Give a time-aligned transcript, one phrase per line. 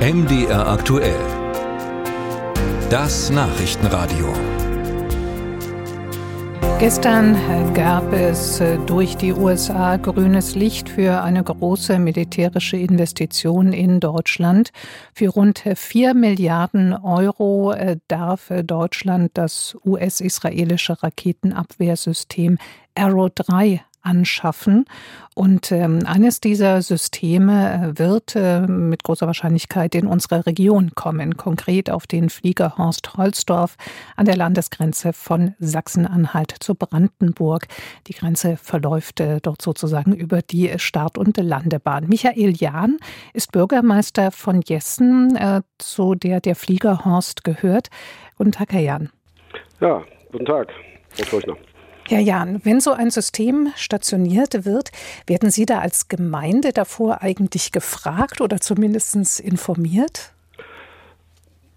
[0.00, 1.20] MDR aktuell.
[2.88, 4.32] Das Nachrichtenradio.
[6.78, 7.36] Gestern
[7.74, 14.70] gab es durch die USA grünes Licht für eine große militärische Investition in Deutschland.
[15.12, 17.74] Für rund 4 Milliarden Euro
[18.08, 22.56] darf Deutschland das US-israelische Raketenabwehrsystem
[22.94, 24.84] Arrow 3 anschaffen.
[25.34, 31.36] Und ähm, eines dieser Systeme äh, wird äh, mit großer Wahrscheinlichkeit in unsere Region kommen,
[31.36, 33.76] konkret auf den Flieger Horst Holzdorf
[34.16, 37.68] an der Landesgrenze von Sachsen-Anhalt zu Brandenburg.
[38.06, 42.08] Die Grenze verläuft äh, dort sozusagen über die Start- und Landebahn.
[42.08, 42.98] Michael Jahn
[43.32, 47.88] ist Bürgermeister von Jessen, äh, zu der der Flieger Horst gehört.
[48.36, 49.10] Guten Tag, Herr Jahn.
[49.80, 50.72] Ja, guten Tag,
[51.10, 51.56] Frau Kirchner.
[52.10, 54.90] Herr Jahn, wenn so ein System stationiert wird,
[55.28, 60.32] werden Sie da als Gemeinde davor eigentlich gefragt oder zumindest informiert?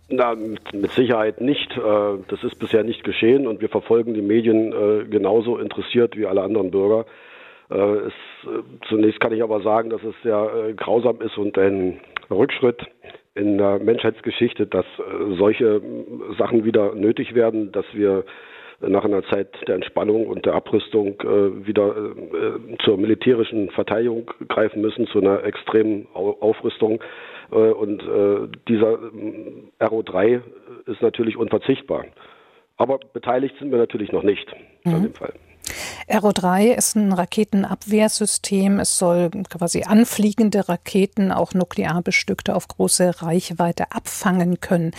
[0.10, 1.78] Na, mit Sicherheit nicht.
[1.78, 6.26] Äh, das ist bisher nicht geschehen und wir verfolgen die Medien äh, genauso interessiert wie
[6.26, 7.06] alle anderen Bürger.
[7.70, 8.14] Äh, es,
[8.90, 12.00] zunächst kann ich aber sagen, dass es sehr grausam ist und ein
[12.32, 12.82] Rückschritt
[13.36, 14.86] in der Menschheitsgeschichte, dass
[15.38, 15.80] solche
[16.40, 18.26] Sachen wieder nötig werden, dass wir
[18.80, 24.82] nach einer Zeit der Entspannung und der Abrüstung äh, wieder äh, zur militärischen Verteidigung greifen
[24.82, 27.02] müssen, zu einer extremen Aufrüstung.
[27.52, 30.42] Äh, und äh, dieser äh, RO3
[30.88, 32.06] ist natürlich unverzichtbar.
[32.78, 34.48] Aber beteiligt sind wir natürlich noch nicht
[34.84, 34.96] mhm.
[34.96, 35.34] an dem Fall.
[36.08, 38.80] Aero 3 ist ein Raketenabwehrsystem.
[38.80, 44.92] Es soll quasi anfliegende Raketen, auch nuklear bestückte, auf große Reichweite abfangen können.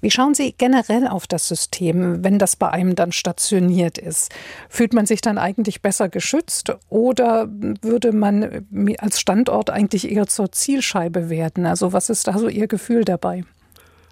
[0.00, 4.34] Wie schauen Sie generell auf das System, wenn das bei einem dann stationiert ist?
[4.68, 7.48] Fühlt man sich dann eigentlich besser geschützt oder
[7.82, 8.66] würde man
[8.98, 11.66] als Standort eigentlich eher zur Zielscheibe werden?
[11.66, 13.44] Also was ist da so Ihr Gefühl dabei?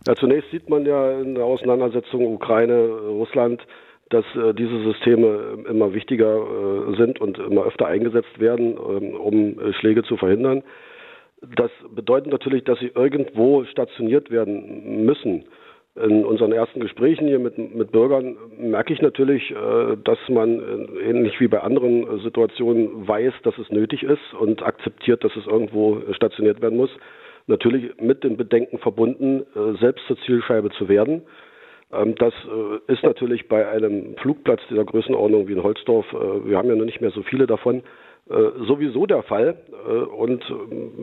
[0.06, 3.62] Ja, zunächst sieht man ja in der Auseinandersetzung Ukraine-Russland,
[4.10, 9.58] dass äh, diese Systeme immer wichtiger äh, sind und immer öfter eingesetzt werden, ähm, um
[9.58, 10.62] äh, Schläge zu verhindern.
[11.56, 15.44] Das bedeutet natürlich, dass sie irgendwo stationiert werden müssen.
[16.04, 21.10] In unseren ersten Gesprächen hier mit, mit Bürgern merke ich natürlich, äh, dass man äh,
[21.10, 26.02] ähnlich wie bei anderen Situationen weiß, dass es nötig ist und akzeptiert, dass es irgendwo
[26.12, 26.90] stationiert werden muss.
[27.46, 31.22] Natürlich mit dem Bedenken verbunden, äh, selbst zur Zielscheibe zu werden.
[31.92, 36.58] Ähm, das äh, ist natürlich bei einem Flugplatz dieser Größenordnung wie in Holzdorf, äh, wir
[36.58, 37.82] haben ja noch nicht mehr so viele davon,
[38.28, 38.34] äh,
[38.66, 39.56] sowieso der Fall.
[40.18, 40.44] Und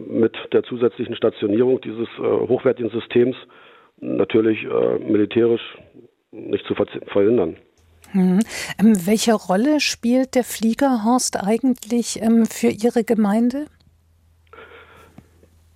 [0.10, 3.36] mit der zusätzlichen Stationierung dieses hochwertigen Systems
[3.98, 4.66] natürlich
[5.00, 5.78] militärisch
[6.32, 7.58] nicht zu verhindern.
[8.12, 8.40] Hm.
[8.80, 13.66] Ähm, welche Rolle spielt der Fliegerhorst eigentlich ähm, für Ihre Gemeinde?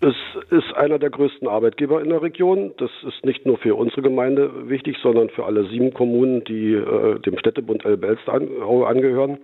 [0.02, 0.16] Es
[0.50, 2.72] ist einer der größten Arbeitgeber in der Region.
[2.78, 7.20] Das ist nicht nur für unsere Gemeinde wichtig, sondern für alle sieben Kommunen, die äh,
[7.20, 8.48] dem Städtebund Elbe-Elster an,
[8.86, 9.40] angehören.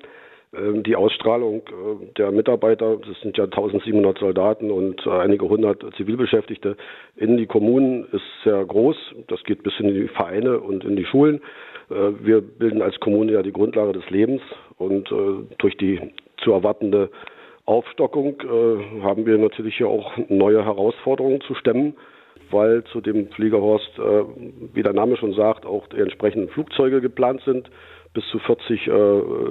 [0.57, 5.83] Ähm, die Ausstrahlung äh, der Mitarbeiter, das sind ja 1700 Soldaten und äh, einige hundert
[5.97, 6.77] Zivilbeschäftigte
[7.15, 8.95] in die Kommunen, ist sehr groß.
[9.27, 11.41] Das geht bis in die Vereine und in die Schulen.
[11.89, 14.41] Äh, wir bilden als Kommune ja die Grundlage des Lebens
[14.77, 15.09] und
[15.57, 16.01] durch die
[16.43, 17.09] zu erwartende
[17.63, 18.35] Aufstockung
[19.01, 21.95] haben wir natürlich hier auch neue Herausforderungen zu stemmen,
[22.51, 23.97] weil zu dem Fliegerhorst,
[24.73, 27.69] wie der Name schon sagt, auch die entsprechenden Flugzeuge geplant sind.
[28.15, 28.91] Bis zu 40 äh,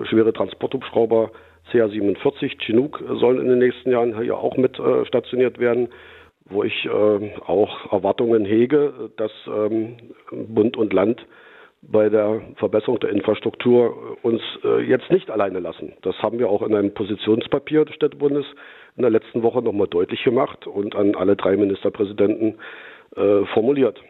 [0.07, 1.31] schwere Transporthubschrauber
[1.71, 5.89] CA-47 Chinook sollen in den nächsten Jahren hier auch mit äh, stationiert werden,
[6.47, 6.89] wo ich äh,
[7.47, 9.97] auch Erwartungen hege, dass ähm,
[10.31, 11.25] Bund und Land
[11.83, 15.93] bei der Verbesserung der Infrastruktur uns äh, jetzt nicht alleine lassen.
[16.01, 18.47] Das haben wir auch in einem Positionspapier des Städtebundes
[18.97, 22.57] in der letzten Woche nochmal deutlich gemacht und an alle drei Ministerpräsidenten
[23.17, 24.01] äh, formuliert.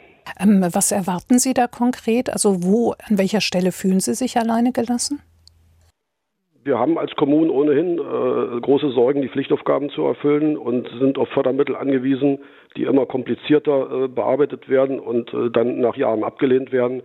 [0.41, 2.31] Ähm, was erwarten Sie da konkret?
[2.31, 5.21] Also wo, an welcher Stelle fühlen Sie sich alleine gelassen?
[6.65, 11.29] Wir haben als Kommunen ohnehin äh, große Sorgen, die Pflichtaufgaben zu erfüllen und sind auf
[11.29, 12.39] Fördermittel angewiesen,
[12.77, 17.03] die immer komplizierter äh, bearbeitet werden und äh, dann nach Jahren abgelehnt werden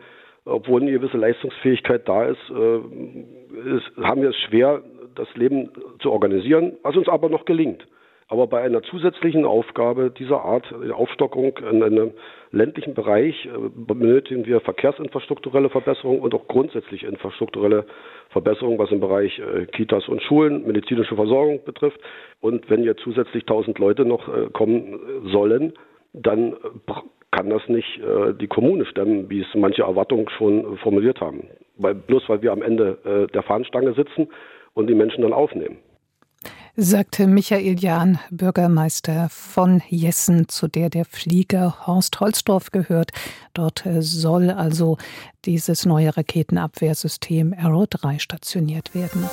[0.49, 4.81] obwohl eine gewisse Leistungsfähigkeit da ist, äh, ist, haben wir es schwer,
[5.15, 5.69] das Leben
[6.01, 7.85] zu organisieren, was uns aber noch gelingt.
[8.31, 12.11] Aber bei einer zusätzlichen Aufgabe dieser Art, der Aufstockung in einem
[12.51, 17.85] ländlichen Bereich, äh, benötigen wir verkehrsinfrastrukturelle Verbesserungen und auch grundsätzliche infrastrukturelle
[18.29, 21.99] Verbesserungen, was im Bereich äh, Kitas und Schulen, medizinische Versorgung betrifft.
[22.39, 24.99] Und wenn jetzt zusätzlich 1000 Leute noch äh, kommen
[25.31, 25.73] sollen,
[26.13, 26.55] dann
[27.31, 31.47] kann das nicht äh, die Kommune stemmen, wie es manche Erwartungen schon formuliert haben.
[31.77, 34.27] Weil, bloß weil wir am Ende äh, der Fahnenstange sitzen
[34.75, 35.77] und die Menschen dann aufnehmen.
[36.81, 43.11] Sagte Michael Jahn, Bürgermeister von Jessen, zu der der Flieger Horst Holzdorf gehört.
[43.53, 44.97] Dort soll also
[45.43, 49.29] dieses neue Raketenabwehrsystem Arrow 3 stationiert werden.